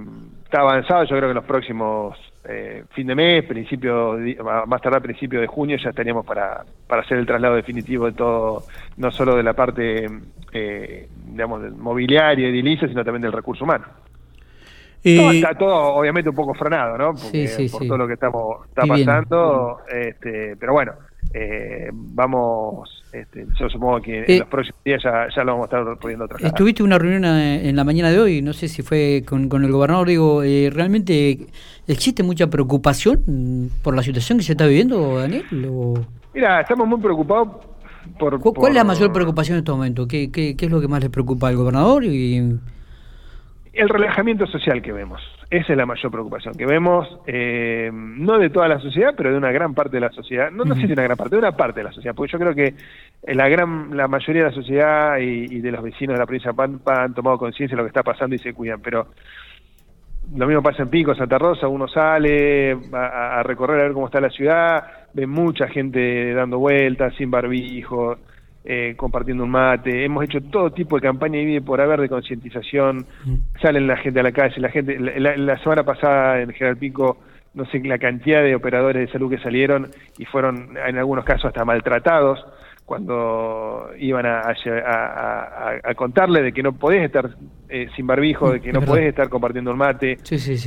está 0.44 0.60
avanzado, 0.60 1.04
yo 1.04 1.16
creo 1.16 1.22
que 1.22 1.28
en 1.28 1.34
los 1.34 1.44
próximos 1.44 2.16
eh, 2.44 2.84
fin 2.94 3.06
de 3.06 3.14
mes, 3.14 3.44
principio, 3.44 4.16
más 4.66 4.80
tarde 4.80 5.00
principio 5.00 5.40
de 5.40 5.46
junio 5.46 5.76
ya 5.76 5.90
estaríamos 5.90 6.24
para, 6.24 6.64
para 6.86 7.02
hacer 7.02 7.18
el 7.18 7.26
traslado 7.26 7.56
definitivo 7.56 8.06
de 8.06 8.12
todo, 8.12 8.64
no 8.96 9.10
solo 9.10 9.36
de 9.36 9.42
la 9.42 9.52
parte, 9.52 10.06
eh, 10.52 11.08
digamos, 11.26 11.62
del 11.62 11.72
mobiliario, 11.72 12.48
edilicia, 12.48 12.88
sino 12.88 13.04
también 13.04 13.22
del 13.22 13.32
recurso 13.32 13.64
humano. 13.64 13.86
Está 15.02 15.54
todo 15.54 15.94
obviamente 15.94 16.30
un 16.30 16.36
poco 16.36 16.54
frenado, 16.54 16.98
¿no? 16.98 17.14
por 17.14 17.86
todo 17.86 17.98
lo 17.98 18.06
que 18.06 18.14
estamos 18.14 18.66
está 18.68 18.86
pasando, 18.86 19.80
este, 19.88 20.56
pero 20.56 20.72
bueno, 20.72 20.92
eh, 21.32 21.90
vamos 21.92 23.00
este, 23.12 23.44
yo 23.58 23.68
supongo 23.68 24.00
que 24.00 24.18
en 24.18 24.24
eh, 24.28 24.38
los 24.38 24.48
próximos 24.48 24.80
días 24.84 25.02
ya, 25.02 25.44
lo 25.44 25.52
vamos 25.52 25.72
a 25.72 25.78
estar 25.78 25.98
pudiendo 25.98 26.28
trasladar. 26.28 26.54
Estuviste 26.54 26.82
una 26.82 26.96
reunión 26.96 27.24
eh, 27.24 27.68
en 27.68 27.74
la 27.74 27.82
mañana 27.82 28.10
de 28.10 28.20
hoy, 28.20 28.42
no 28.42 28.52
sé 28.52 28.68
si 28.68 28.82
fue 28.82 29.24
con, 29.26 29.50
el 29.64 29.72
gobernador, 29.72 30.08
digo, 30.08 30.42
eh, 30.44 30.70
¿realmente 30.72 31.46
existe 31.88 32.22
mucha 32.22 32.48
preocupación 32.48 33.70
por 33.82 33.96
la 33.96 34.02
situación 34.02 34.38
que 34.38 34.44
se 34.44 34.52
está 34.52 34.66
viviendo, 34.66 35.18
Daniel? 35.18 35.44
Mira, 36.32 36.60
estamos 36.60 36.86
muy 36.86 37.00
preocupados 37.00 37.48
por, 38.18 38.40
¿Cuál 38.40 38.72
es 38.72 38.76
la 38.76 38.84
mayor 38.84 39.12
preocupación 39.12 39.56
en 39.56 39.60
este 39.60 39.72
momento? 39.72 40.06
¿Qué, 40.06 40.30
qué, 40.30 40.56
qué 40.56 40.66
es 40.66 40.70
lo 40.70 40.80
que 40.80 40.88
más 40.88 41.02
le 41.02 41.10
preocupa 41.10 41.48
al 41.48 41.56
gobernador? 41.56 42.04
y 42.04 42.58
el 43.72 43.88
relajamiento 43.88 44.46
social 44.46 44.82
que 44.82 44.92
vemos. 44.92 45.20
Esa 45.48 45.72
es 45.72 45.76
la 45.76 45.86
mayor 45.86 46.10
preocupación 46.10 46.54
que 46.54 46.66
vemos, 46.66 47.08
eh, 47.26 47.90
no 47.92 48.38
de 48.38 48.50
toda 48.50 48.68
la 48.68 48.80
sociedad, 48.80 49.14
pero 49.16 49.30
de 49.30 49.36
una 49.36 49.52
gran 49.52 49.74
parte 49.74 49.96
de 49.96 50.00
la 50.00 50.10
sociedad. 50.10 50.50
No, 50.50 50.64
no 50.64 50.74
sé 50.74 50.86
si 50.86 50.92
una 50.92 51.02
gran 51.02 51.16
parte, 51.16 51.36
de 51.36 51.38
una 51.38 51.52
parte 51.52 51.80
de 51.80 51.84
la 51.84 51.92
sociedad, 51.92 52.14
porque 52.14 52.32
yo 52.32 52.38
creo 52.38 52.54
que 52.54 52.74
la 53.34 53.48
gran, 53.48 53.96
la 53.96 54.08
mayoría 54.08 54.44
de 54.44 54.48
la 54.48 54.54
sociedad 54.54 55.18
y, 55.18 55.60
de 55.60 55.70
los 55.70 55.82
vecinos 55.82 56.14
de 56.14 56.18
la 56.20 56.26
provincia 56.26 56.50
de 56.50 56.56
Pampa 56.56 57.04
han 57.04 57.14
tomado 57.14 57.38
conciencia 57.38 57.76
de 57.76 57.82
lo 57.82 57.84
que 57.84 57.90
está 57.90 58.02
pasando 58.02 58.34
y 58.34 58.38
se 58.38 58.52
cuidan. 58.52 58.80
Pero 58.80 59.08
lo 60.34 60.46
mismo 60.46 60.62
pasa 60.62 60.82
en 60.82 60.90
Pico, 60.90 61.14
Santa 61.14 61.38
Rosa, 61.38 61.68
uno 61.68 61.86
sale 61.88 62.72
a, 62.92 63.40
a 63.40 63.42
recorrer 63.42 63.80
a 63.80 63.84
ver 63.84 63.92
cómo 63.92 64.06
está 64.06 64.20
la 64.20 64.30
ciudad, 64.30 64.84
ve 65.12 65.26
mucha 65.26 65.68
gente 65.68 66.32
dando 66.34 66.58
vueltas, 66.58 67.14
sin 67.16 67.30
barbijo, 67.30 68.16
eh, 68.72 68.94
compartiendo 68.96 69.42
un 69.42 69.50
mate, 69.50 70.04
hemos 70.04 70.22
hecho 70.22 70.40
todo 70.42 70.70
tipo 70.70 70.94
de 70.94 71.02
campaña 71.02 71.40
y 71.40 71.44
vive 71.44 71.60
por 71.60 71.80
haber 71.80 72.00
de 72.00 72.08
concientización, 72.08 73.04
salen 73.60 73.88
la 73.88 73.96
gente 73.96 74.20
a 74.20 74.22
la 74.22 74.30
calle, 74.30 74.60
la 74.60 74.68
gente, 74.68 74.96
la, 74.96 75.58
semana 75.58 75.82
pasada 75.82 76.40
en 76.40 76.52
General 76.52 76.76
Pico, 76.76 77.18
no 77.52 77.64
sé 77.64 77.80
la 77.80 77.98
cantidad 77.98 78.44
de 78.44 78.54
operadores 78.54 79.04
de 79.04 79.12
salud 79.12 79.28
que 79.28 79.42
salieron 79.42 79.90
y 80.18 80.24
fueron 80.24 80.76
en 80.86 80.98
algunos 80.98 81.24
casos 81.24 81.46
hasta 81.46 81.64
maltratados 81.64 82.46
cuando 82.84 83.90
iban 83.98 84.24
a, 84.24 84.42
a, 85.82 85.94
contarle 85.96 86.40
de 86.40 86.52
que 86.52 86.62
no 86.62 86.72
podés 86.72 87.02
estar 87.02 87.28
eh, 87.68 87.88
sin 87.96 88.06
barbijo, 88.06 88.52
de 88.52 88.60
que 88.60 88.72
no 88.72 88.82
podés 88.82 89.08
estar 89.08 89.28
compartiendo 89.28 89.72
un 89.72 89.78
mate. 89.78 90.16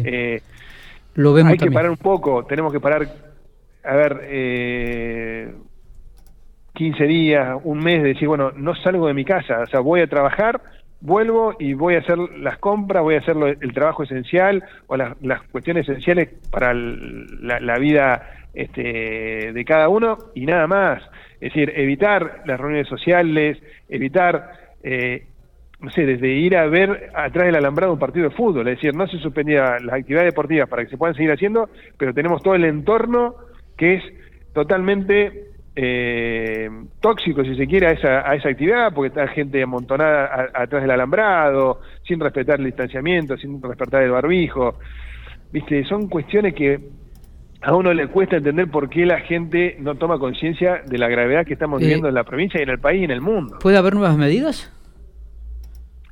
Eh, 0.03 0.41
Lo 1.13 1.31
vemos 1.31 1.53
hay 1.53 1.57
que 1.57 1.71
parar 1.71 1.89
un 1.89 1.95
poco, 1.95 2.43
tenemos 2.43 2.73
que 2.73 2.81
parar, 2.81 3.07
a 3.85 3.95
ver, 3.95 4.19
eh, 4.23 5.53
15 6.73 7.03
días, 7.05 7.57
un 7.63 7.79
mes, 7.79 8.01
de 8.01 8.09
decir, 8.09 8.27
bueno, 8.27 8.51
no 8.55 8.75
salgo 8.75 9.07
de 9.07 9.13
mi 9.13 9.25
casa, 9.25 9.59
o 9.59 9.67
sea, 9.67 9.79
voy 9.79 10.01
a 10.01 10.07
trabajar, 10.07 10.59
vuelvo 11.01 11.53
y 11.59 11.73
voy 11.73 11.95
a 11.95 11.99
hacer 11.99 12.17
las 12.17 12.57
compras, 12.57 13.03
voy 13.03 13.15
a 13.15 13.19
hacer 13.19 13.35
el 13.61 13.73
trabajo 13.73 14.03
esencial 14.03 14.63
o 14.87 14.97
las, 14.97 15.15
cuestiones 15.51 15.87
esenciales 15.87 16.29
para 16.49 16.73
la, 16.73 17.77
vida 17.77 18.27
este, 18.53 19.51
de 19.53 19.65
cada 19.65 19.89
uno 19.89 20.17
y 20.33 20.45
nada 20.45 20.65
más. 20.65 21.03
Es 21.41 21.53
decir, 21.53 21.73
evitar 21.75 22.41
las 22.45 22.59
reuniones 22.59 22.87
sociales, 22.87 23.61
evitar, 23.89 24.49
eh, 24.81 25.25
no 25.81 25.91
sé, 25.91 26.05
desde 26.05 26.29
ir 26.29 26.55
a 26.55 26.67
ver 26.67 27.11
atrás 27.13 27.47
del 27.47 27.57
alambrado 27.57 27.93
un 27.93 27.99
partido 27.99 28.29
de 28.29 28.35
fútbol, 28.35 28.67
es 28.69 28.77
decir, 28.77 28.95
no 28.95 29.05
se 29.07 29.17
suspendía 29.17 29.77
las 29.79 29.99
actividades 29.99 30.31
deportivas 30.31 30.69
para 30.69 30.83
que 30.83 30.89
se 30.89 30.97
puedan 30.97 31.15
seguir 31.15 31.33
haciendo, 31.33 31.69
pero 31.97 32.13
tenemos 32.13 32.41
todo 32.41 32.55
el 32.55 32.63
entorno 32.63 33.35
que 33.77 33.95
es 33.95 34.03
totalmente 34.53 35.52
eh, 35.75 36.69
tóxico, 36.99 37.43
si 37.43 37.55
se 37.55 37.67
quiere, 37.67 37.87
a 37.87 37.91
esa, 37.91 38.29
a 38.29 38.35
esa 38.35 38.49
actividad, 38.49 38.93
porque 38.93 39.07
está 39.07 39.27
gente 39.27 39.61
amontonada 39.61 40.49
atrás 40.53 40.81
del 40.81 40.91
alambrado, 40.91 41.81
sin 42.07 42.19
respetar 42.19 42.59
el 42.59 42.65
distanciamiento, 42.65 43.37
sin 43.37 43.61
respetar 43.61 44.03
el 44.03 44.11
barbijo. 44.11 44.77
Viste, 45.51 45.83
son 45.85 46.07
cuestiones 46.07 46.53
que 46.53 46.79
a 47.61 47.75
uno 47.75 47.93
le 47.93 48.07
cuesta 48.07 48.37
entender 48.37 48.69
por 48.69 48.89
qué 48.89 49.05
la 49.05 49.21
gente 49.21 49.77
no 49.79 49.95
toma 49.95 50.19
conciencia 50.19 50.81
de 50.85 50.97
la 50.97 51.07
gravedad 51.07 51.45
que 51.45 51.53
estamos 51.53 51.79
viviendo 51.79 52.07
en 52.07 52.13
la 52.13 52.23
provincia 52.23 52.59
y 52.59 52.63
en 52.63 52.69
el 52.69 52.79
país 52.79 53.01
y 53.01 53.05
en 53.05 53.11
el 53.11 53.21
mundo. 53.21 53.57
¿Puede 53.61 53.77
haber 53.77 53.93
nuevas 53.93 54.17
medidas? 54.17 54.71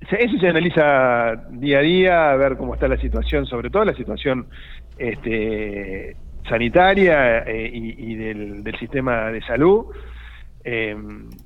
Eso 0.09 0.37
se 0.39 0.47
analiza 0.47 1.35
día 1.51 1.79
a 1.79 1.81
día, 1.81 2.31
a 2.31 2.35
ver 2.35 2.57
cómo 2.57 2.73
está 2.73 2.87
la 2.87 2.97
situación, 2.97 3.45
sobre 3.45 3.69
todo 3.69 3.85
la 3.85 3.93
situación 3.93 4.47
este, 4.97 6.15
sanitaria 6.47 7.39
eh, 7.39 7.69
y, 7.73 8.15
del, 8.15 8.63
sistema 8.79 9.31
de 9.31 9.41
salud. 9.41 9.85
Eh, 10.63 10.95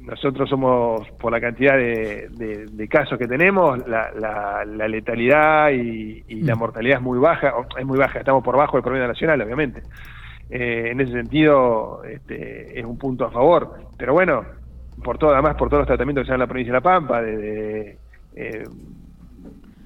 nosotros 0.01 0.49
somos, 0.49 1.09
por 1.11 1.31
la 1.31 1.39
cantidad 1.39 1.77
de, 1.77 2.87
casos 2.89 3.17
que 3.17 3.27
tenemos, 3.27 3.79
la, 3.87 4.63
letalidad 4.65 5.71
y, 5.71 6.23
la 6.41 6.55
mm. 6.55 6.59
mortalidad 6.59 6.97
es 6.97 7.03
muy 7.03 7.19
baja, 7.19 7.53
es 7.77 7.85
muy 7.85 7.97
baja, 7.97 8.19
estamos 8.19 8.43
por 8.43 8.57
bajo 8.57 8.77
del 8.77 8.83
promedio 8.83 9.07
nacional, 9.07 9.41
obviamente. 9.41 9.81
Eh, 10.49 10.89
en 10.91 11.01
ese 11.01 11.13
sentido, 11.13 12.03
este, 12.03 12.79
es 12.79 12.85
un 12.85 12.97
punto 12.97 13.25
a 13.25 13.31
favor. 13.31 13.75
Pero 13.97 14.13
bueno, 14.13 14.45
por 15.03 15.17
todo, 15.17 15.33
además 15.33 15.55
por 15.55 15.69
todos 15.69 15.81
los 15.81 15.87
tratamientos 15.87 16.23
que 16.23 16.27
se 16.27 16.31
dan 16.31 16.37
en 16.37 16.41
la 16.41 16.47
provincia 16.47 16.73
de 16.73 16.77
La 16.77 16.81
Pampa, 16.81 17.21
desde 17.21 17.97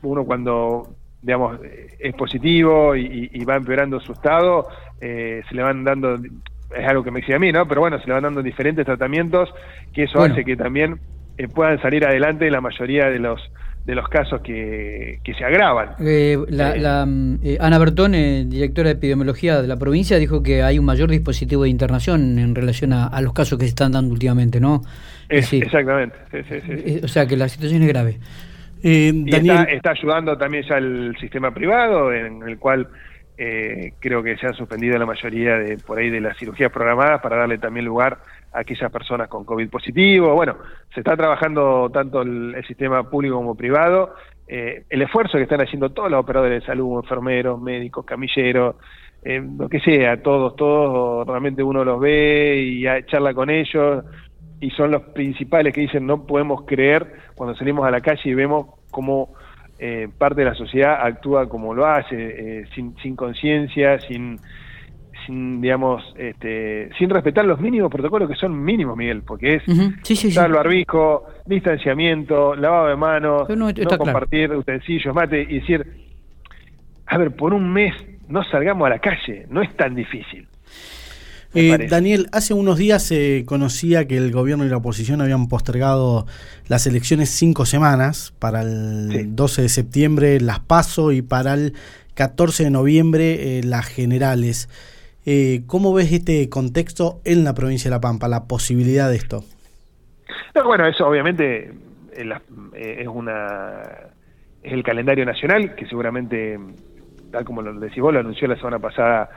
uno 0.01 0.23
cuando 0.25 0.98
digamos, 1.21 1.59
es 1.99 2.13
positivo 2.15 2.95
y, 2.95 3.43
va 3.45 3.55
empeorando 3.55 3.99
su 3.99 4.13
estado, 4.13 4.67
eh, 5.01 5.41
se 5.47 5.55
le 5.55 5.63
van 5.63 5.83
dando, 5.83 6.15
es 6.15 6.87
algo 6.87 7.03
que 7.03 7.11
me 7.11 7.19
decía 7.21 7.35
a 7.35 7.39
mí, 7.39 7.51
¿no? 7.51 7.67
Pero 7.67 7.81
bueno, 7.81 7.99
se 7.99 8.07
le 8.07 8.13
van 8.13 8.23
dando 8.23 8.41
diferentes 8.41 8.85
tratamientos, 8.85 9.49
que 9.93 10.03
eso 10.03 10.21
hace 10.21 10.45
que 10.45 10.55
también 10.55 10.99
eh, 11.37 11.47
puedan 11.47 11.81
salir 11.81 12.05
adelante 12.05 12.49
la 12.49 12.61
mayoría 12.61 13.09
de 13.09 13.19
los 13.19 13.41
de 13.85 13.95
los 13.95 14.07
casos 14.07 14.41
que, 14.41 15.19
que 15.23 15.33
se 15.33 15.43
agravan. 15.43 15.95
Eh, 15.99 16.37
la, 16.49 17.05
mm, 17.07 17.39
Ana 17.59 17.79
Bertón, 17.79 18.11
directora 18.11 18.89
de 18.89 18.95
epidemiología 18.95 19.63
de 19.63 19.67
la 19.67 19.77
provincia, 19.77 20.17
dijo 20.19 20.43
que 20.43 20.61
hay 20.61 20.77
un 20.77 20.85
mayor 20.85 21.09
dispositivo 21.09 21.63
de 21.63 21.69
internación 21.69 22.37
en 22.37 22.53
relación 22.53 22.93
a, 22.93 23.19
los 23.21 23.33
casos 23.33 23.57
que 23.57 23.65
se 23.65 23.69
están 23.69 23.93
dando 23.93 24.13
últimamente, 24.13 24.59
¿no? 24.59 24.81
Exactamente. 25.27 26.15
o 27.03 27.07
sea 27.07 27.25
que 27.25 27.35
la 27.35 27.49
situación 27.49 27.81
es 27.81 27.87
grave. 27.87 28.19
Eh, 28.81 29.25
está, 29.67 29.91
ayudando 29.91 30.37
también 30.37 30.63
ya 30.63 30.77
el 30.77 31.15
sistema 31.19 31.53
privado, 31.53 32.13
en 32.13 32.43
el 32.43 32.57
cual 32.57 32.87
eh, 33.37 33.93
creo 33.99 34.23
que 34.23 34.37
se 34.37 34.47
han 34.47 34.53
suspendido 34.53 34.97
la 34.97 35.05
mayoría 35.05 35.57
de 35.57 35.77
por 35.77 35.97
ahí 35.97 36.09
de 36.09 36.21
las 36.21 36.37
cirugías 36.37 36.71
programadas 36.71 37.21
para 37.21 37.37
darle 37.37 37.57
también 37.57 37.85
lugar 37.85 38.19
a 38.53 38.59
aquellas 38.59 38.91
personas 38.91 39.27
con 39.27 39.43
COVID 39.43 39.69
positivo. 39.69 40.33
Bueno, 40.33 40.57
se 40.93 41.01
está 41.01 41.15
trabajando 41.17 41.89
tanto 41.89 42.21
el, 42.21 42.55
sistema 42.67 43.09
público 43.09 43.35
como 43.35 43.55
privado. 43.55 44.15
Eh, 44.47 44.83
el 44.89 45.01
esfuerzo 45.01 45.37
que 45.37 45.43
están 45.43 45.61
haciendo 45.61 45.89
todos 45.89 46.09
los 46.09 46.21
operadores 46.21 46.61
de 46.61 46.65
salud, 46.65 47.01
enfermeros, 47.01 47.61
médicos, 47.61 48.05
camilleros, 48.05 48.75
lo 49.21 49.67
que 49.67 49.81
sea, 49.81 50.21
todos, 50.23 50.55
todos, 50.55 51.27
realmente 51.27 51.61
uno 51.61 51.83
los 51.83 51.99
ve 51.99 52.55
y 52.57 52.83
charla 53.05 53.33
con 53.33 53.49
ellos 53.49 54.05
y 54.61 54.71
son 54.71 54.91
los 54.91 55.01
principales 55.03 55.73
que 55.73 55.81
dicen 55.81 56.05
no 56.05 56.25
podemos 56.25 56.63
creer 56.65 57.13
cuando 57.35 57.55
salimos 57.55 57.85
a 57.87 57.91
la 57.91 58.01
calle 58.01 58.21
y 58.25 58.33
vemos 58.33 58.67
cómo 58.91 59.33
eh, 59.77 60.09
parte 60.17 60.41
de 60.41 60.45
la 60.45 60.55
sociedad 60.55 60.99
actúa 61.01 61.47
como 61.47 61.73
lo 61.73 61.85
hace, 61.85 62.15
eh, 62.17 62.65
sin, 62.75 62.97
sin 62.97 63.15
conciencia, 63.15 63.97
sin, 64.01 64.37
sin, 65.25 65.61
digamos, 65.61 66.03
este, 66.17 66.89
sin 66.97 67.09
respetar 67.09 67.45
los 67.45 67.61
mínimos 67.61 67.89
protocolos 67.89 68.29
que 68.29 68.35
son 68.35 68.61
mínimos, 68.61 68.97
Miguel, 68.97 69.23
porque 69.23 69.55
es 69.55 69.67
uh 69.67 69.93
barbijo, 70.51 71.27
distanciamiento, 71.45 72.55
lavado 72.55 72.87
de 72.87 72.95
manos, 72.97 73.49
no, 73.49 73.71
compartir 73.97 74.51
utensilios, 74.51 75.15
mate, 75.15 75.43
y 75.43 75.59
decir, 75.59 75.85
a 77.05 77.17
ver, 77.17 77.35
por 77.35 77.53
un 77.53 77.71
mes 77.71 77.93
no 78.27 78.43
salgamos 78.43 78.85
a 78.85 78.89
la 78.89 78.99
calle, 78.99 79.45
no 79.49 79.61
es 79.61 79.73
tan 79.77 79.95
difícil. 79.95 80.47
Eh, 81.55 81.87
Daniel, 81.89 82.27
hace 82.31 82.53
unos 82.53 82.77
días 82.77 83.01
se 83.03 83.43
conocía 83.45 84.07
que 84.07 84.17
el 84.17 84.31
gobierno 84.31 84.65
y 84.65 84.69
la 84.69 84.77
oposición 84.77 85.19
habían 85.21 85.47
postergado 85.47 86.27
las 86.67 86.85
elecciones 86.85 87.29
cinco 87.29 87.65
semanas, 87.65 88.33
para 88.37 88.61
el 88.61 89.35
12 89.35 89.63
de 89.63 89.69
septiembre 89.69 90.39
las 90.41 90.59
PASO 90.59 91.11
y 91.11 91.23
para 91.23 91.55
el 91.55 91.73
14 92.13 92.65
de 92.65 92.69
noviembre 92.69 93.59
eh, 93.59 93.63
las 93.63 93.87
generales. 93.87 94.69
Eh, 95.25 95.61
¿Cómo 95.65 95.93
ves 95.93 96.11
este 96.11 96.49
contexto 96.49 97.19
en 97.25 97.43
la 97.43 97.55
provincia 97.55 97.89
de 97.89 97.95
La 97.95 98.01
Pampa, 98.01 98.27
la 98.27 98.45
posibilidad 98.45 99.09
de 99.09 99.15
esto? 99.15 99.43
bueno, 100.63 100.85
eso 100.85 101.07
obviamente 101.07 101.71
es, 102.13 103.07
una 103.07 103.81
es 104.61 104.73
el 104.73 104.83
calendario 104.83 105.25
nacional 105.25 105.73
que 105.75 105.87
seguramente, 105.87 106.59
tal 107.31 107.45
como 107.45 107.61
lo 107.61 107.73
decís 107.79 108.01
vos, 108.01 108.13
lo 108.13 108.19
anunció 108.19 108.47
la 108.47 108.57
semana 108.57 108.77
pasada 108.77 109.29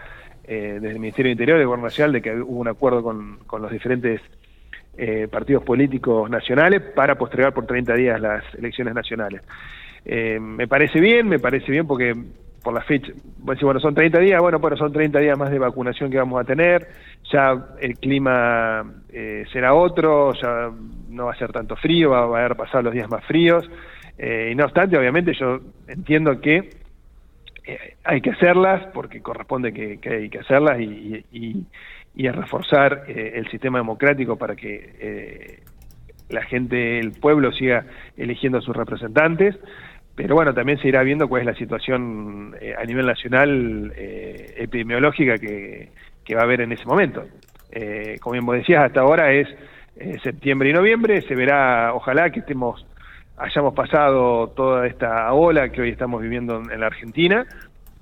eh, 0.44 0.78
desde 0.80 0.94
el 0.94 0.98
Ministerio 0.98 1.28
del 1.28 1.32
Interior 1.32 1.58
del 1.58 1.66
Gobierno 1.66 1.86
Nacional 1.86 2.12
de 2.12 2.22
que 2.22 2.34
hubo 2.34 2.60
un 2.60 2.68
acuerdo 2.68 3.02
con, 3.02 3.38
los 3.60 3.70
diferentes 3.70 4.20
eh, 4.96 5.28
partidos 5.30 5.62
políticos 5.62 6.28
nacionales 6.28 6.82
para 6.94 7.16
postergar 7.16 7.54
por 7.54 7.66
30 7.66 7.94
días 7.94 8.20
las 8.20 8.42
elecciones 8.54 8.94
nacionales. 8.94 9.42
Eh, 10.04 10.38
me 10.40 10.66
parece 10.66 11.00
bien, 11.00 11.28
me 11.28 11.38
parece 11.38 11.70
bien 11.70 11.86
porque 11.86 12.14
por 12.62 12.74
la 12.74 12.82
fecha, 12.82 13.12
bueno, 13.38 13.80
son 13.80 13.94
30 13.94 14.18
días, 14.18 14.40
bueno, 14.40 14.58
bueno, 14.58 14.76
son 14.76 14.92
30 14.92 15.18
días 15.18 15.38
más 15.38 15.50
de 15.50 15.58
vacunación 15.58 16.10
que 16.10 16.18
vamos 16.18 16.40
a 16.40 16.44
tener, 16.44 16.88
ya 17.32 17.74
el 17.80 17.98
clima 17.98 18.84
eh, 19.12 19.44
será 19.52 19.74
otro, 19.74 20.32
ya 20.34 20.70
no 21.08 21.26
va 21.26 21.32
a 21.32 21.36
ser 21.36 21.52
tanto 21.52 21.74
frío, 21.76 22.10
va, 22.10 22.20
a 22.20 22.44
haber 22.44 22.56
pasado 22.56 22.82
los 22.82 22.94
días 22.94 23.10
más 23.10 23.24
fríos, 23.24 23.68
y 24.18 24.54
no 24.54 24.64
obstante, 24.64 24.96
obviamente 24.96 25.32
yo 25.34 25.58
entiendo 25.88 26.40
que 26.40 26.81
hay 28.04 28.20
que 28.20 28.30
hacerlas 28.30 28.86
porque 28.92 29.20
corresponde 29.20 29.72
que, 29.72 29.98
hay 30.08 30.28
que 30.28 30.38
hacerlas 30.38 30.80
y, 30.80 31.24
y 32.14 32.28
reforzar 32.28 33.04
eh, 33.08 33.32
el 33.36 33.48
sistema 33.50 33.78
democrático 33.78 34.36
para 34.36 34.54
que 34.54 34.94
eh, 34.98 35.62
la 36.28 36.42
gente, 36.42 36.98
el 36.98 37.12
pueblo 37.12 37.52
siga 37.52 37.86
eligiendo 38.16 38.58
a 38.58 38.62
sus 38.62 38.76
representantes. 38.76 39.56
Pero 40.14 40.34
bueno, 40.34 40.52
también 40.52 40.78
se 40.78 40.88
irá 40.88 41.02
viendo 41.02 41.26
cuál 41.26 41.42
es 41.42 41.46
la 41.46 41.54
situación 41.54 42.54
eh, 42.60 42.74
a 42.76 42.84
nivel 42.84 43.06
nacional 43.06 43.92
epidemiológica 43.96 45.38
que, 45.38 45.88
va 46.34 46.40
a 46.40 46.44
haber 46.44 46.62
en 46.62 46.72
ese 46.72 46.84
momento. 46.86 47.26
como 48.20 48.32
bien 48.32 48.46
vos 48.46 48.56
decías, 48.56 48.84
hasta 48.84 49.00
ahora 49.00 49.32
es 49.32 49.48
septiembre 50.22 50.70
y 50.70 50.72
noviembre, 50.72 51.20
se 51.22 51.34
verá, 51.34 51.92
ojalá 51.94 52.30
que 52.30 52.40
estemos 52.40 52.86
hayamos 53.36 53.74
pasado 53.74 54.48
toda 54.48 54.86
esta 54.86 55.32
ola 55.32 55.70
que 55.70 55.82
hoy 55.82 55.90
estamos 55.90 56.22
viviendo 56.22 56.62
en 56.70 56.80
la 56.80 56.86
Argentina, 56.86 57.46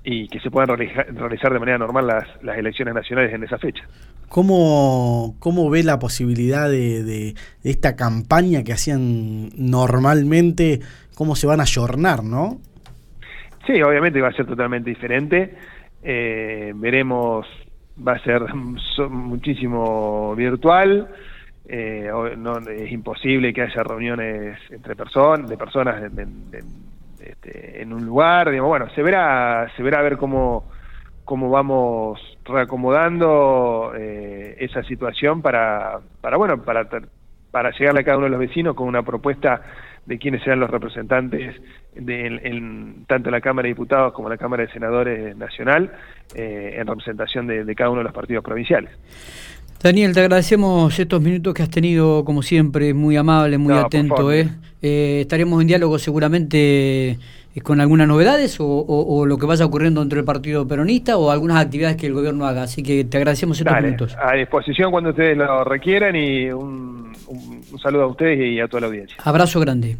y 0.03 0.27
que 0.27 0.39
se 0.39 0.49
puedan 0.49 0.69
realizar, 0.69 1.53
de 1.53 1.59
manera 1.59 1.77
normal 1.77 2.07
las, 2.07 2.43
las, 2.43 2.57
elecciones 2.57 2.93
nacionales 2.93 3.33
en 3.33 3.43
esa 3.43 3.57
fecha. 3.57 3.83
¿Cómo, 4.29 5.35
cómo 5.39 5.69
ve 5.69 5.83
la 5.83 5.99
posibilidad 5.99 6.69
de, 6.69 7.35
esta 7.63 7.95
campaña 7.95 8.63
que 8.63 8.73
hacían 8.73 9.49
normalmente? 9.57 10.79
¿Cómo 11.15 11.35
se 11.35 11.47
van 11.47 11.59
a 11.59 11.63
ayornar, 11.63 12.23
no? 12.23 12.59
Sí, 13.67 13.81
obviamente 13.81 14.21
va 14.21 14.29
a 14.29 14.33
ser 14.33 14.47
totalmente 14.47 14.89
diferente. 14.89 15.55
Eh, 16.01 16.71
veremos, 16.75 17.45
va 18.05 18.13
a 18.13 18.23
ser 18.23 18.41
muchísimo 19.09 20.35
virtual. 20.35 21.09
Eh, 21.67 22.09
no, 22.37 22.57
es 22.57 22.91
imposible 22.91 23.53
que 23.53 23.61
haya 23.61 23.83
reuniones 23.83 24.59
entre 24.71 24.95
personas, 24.95 25.49
de 25.49 25.57
personas 25.57 26.03
este, 27.19 27.81
en 27.81 27.93
un 27.93 28.05
lugar, 28.05 28.49
digamos, 28.49 28.69
bueno, 28.69 28.89
se 28.95 29.01
verá, 29.03 29.71
se 29.75 29.83
verá 29.83 29.99
a 29.99 30.01
ver 30.01 30.17
cómo, 30.17 30.69
cómo 31.23 31.49
vamos 31.49 32.19
reacomodando 32.43 33.93
eh, 33.95 34.57
esa 34.59 34.83
situación 34.83 35.41
para, 35.41 35.99
para 36.19 36.37
bueno, 36.37 36.61
para, 36.63 36.87
para 37.51 37.71
llegarle 37.71 38.01
a 38.01 38.03
cada 38.03 38.17
uno 38.17 38.25
de 38.25 38.31
los 38.31 38.39
vecinos 38.39 38.75
con 38.75 38.87
una 38.87 39.03
propuesta 39.03 39.61
de 40.05 40.17
quiénes 40.17 40.41
serán 40.43 40.59
los 40.59 40.69
representantes 40.69 41.55
de, 41.93 42.25
en, 42.25 43.05
tanto 43.05 43.29
en 43.29 43.33
la 43.33 43.41
Cámara 43.41 43.67
de 43.67 43.73
Diputados 43.73 44.13
como 44.13 44.27
en 44.27 44.31
la 44.31 44.37
Cámara 44.37 44.63
de 44.63 44.71
Senadores 44.71 45.35
Nacional 45.37 45.91
eh, 46.33 46.75
en 46.77 46.87
representación 46.87 47.47
de, 47.47 47.75
cada 47.75 47.91
uno 47.91 47.99
de 47.99 48.05
los 48.05 48.13
partidos 48.13 48.43
provinciales. 48.43 48.91
Daniel, 49.83 50.13
te 50.13 50.19
agradecemos 50.19 50.99
estos 50.99 51.19
minutos 51.23 51.55
que 51.55 51.63
has 51.63 51.69
tenido, 51.69 52.23
como 52.23 52.43
siempre, 52.43 52.93
muy 52.93 53.17
amable, 53.17 53.57
muy 53.57 53.73
atento. 53.73 54.31
¿eh? 54.31 54.47
Eh, 54.79 55.21
estaremos 55.21 55.59
en 55.59 55.67
diálogo 55.67 55.97
seguramente 55.97 57.09
eh, 57.09 57.61
con 57.63 57.81
algunas 57.81 58.07
novedades 58.07 58.57
o, 58.59 59.25
lo 59.25 59.37
que 59.39 59.47
vaya 59.47 59.65
ocurriendo 59.65 60.01
dentro 60.01 60.17
del 60.17 60.25
Partido 60.25 60.67
Peronista 60.67 61.17
o 61.17 61.31
algunas 61.31 61.57
actividades 61.57 61.97
que 61.97 62.05
el 62.05 62.13
gobierno 62.13 62.45
haga. 62.45 62.61
Así 62.61 62.83
que 62.83 63.05
te 63.05 63.17
agradecemos 63.17 63.59
estos 63.59 63.81
minutos. 63.81 64.15
A 64.21 64.35
disposición 64.35 64.91
cuando 64.91 65.09
ustedes 65.09 65.35
lo 65.35 65.63
requieran 65.63 66.15
y 66.15 66.51
un 66.51 67.11
saludo 67.81 68.03
a 68.03 68.07
ustedes 68.07 68.39
y 68.39 68.59
a 68.59 68.67
toda 68.67 68.81
la 68.81 68.87
audiencia. 68.87 69.17
Abrazo 69.23 69.59
grande. 69.59 69.89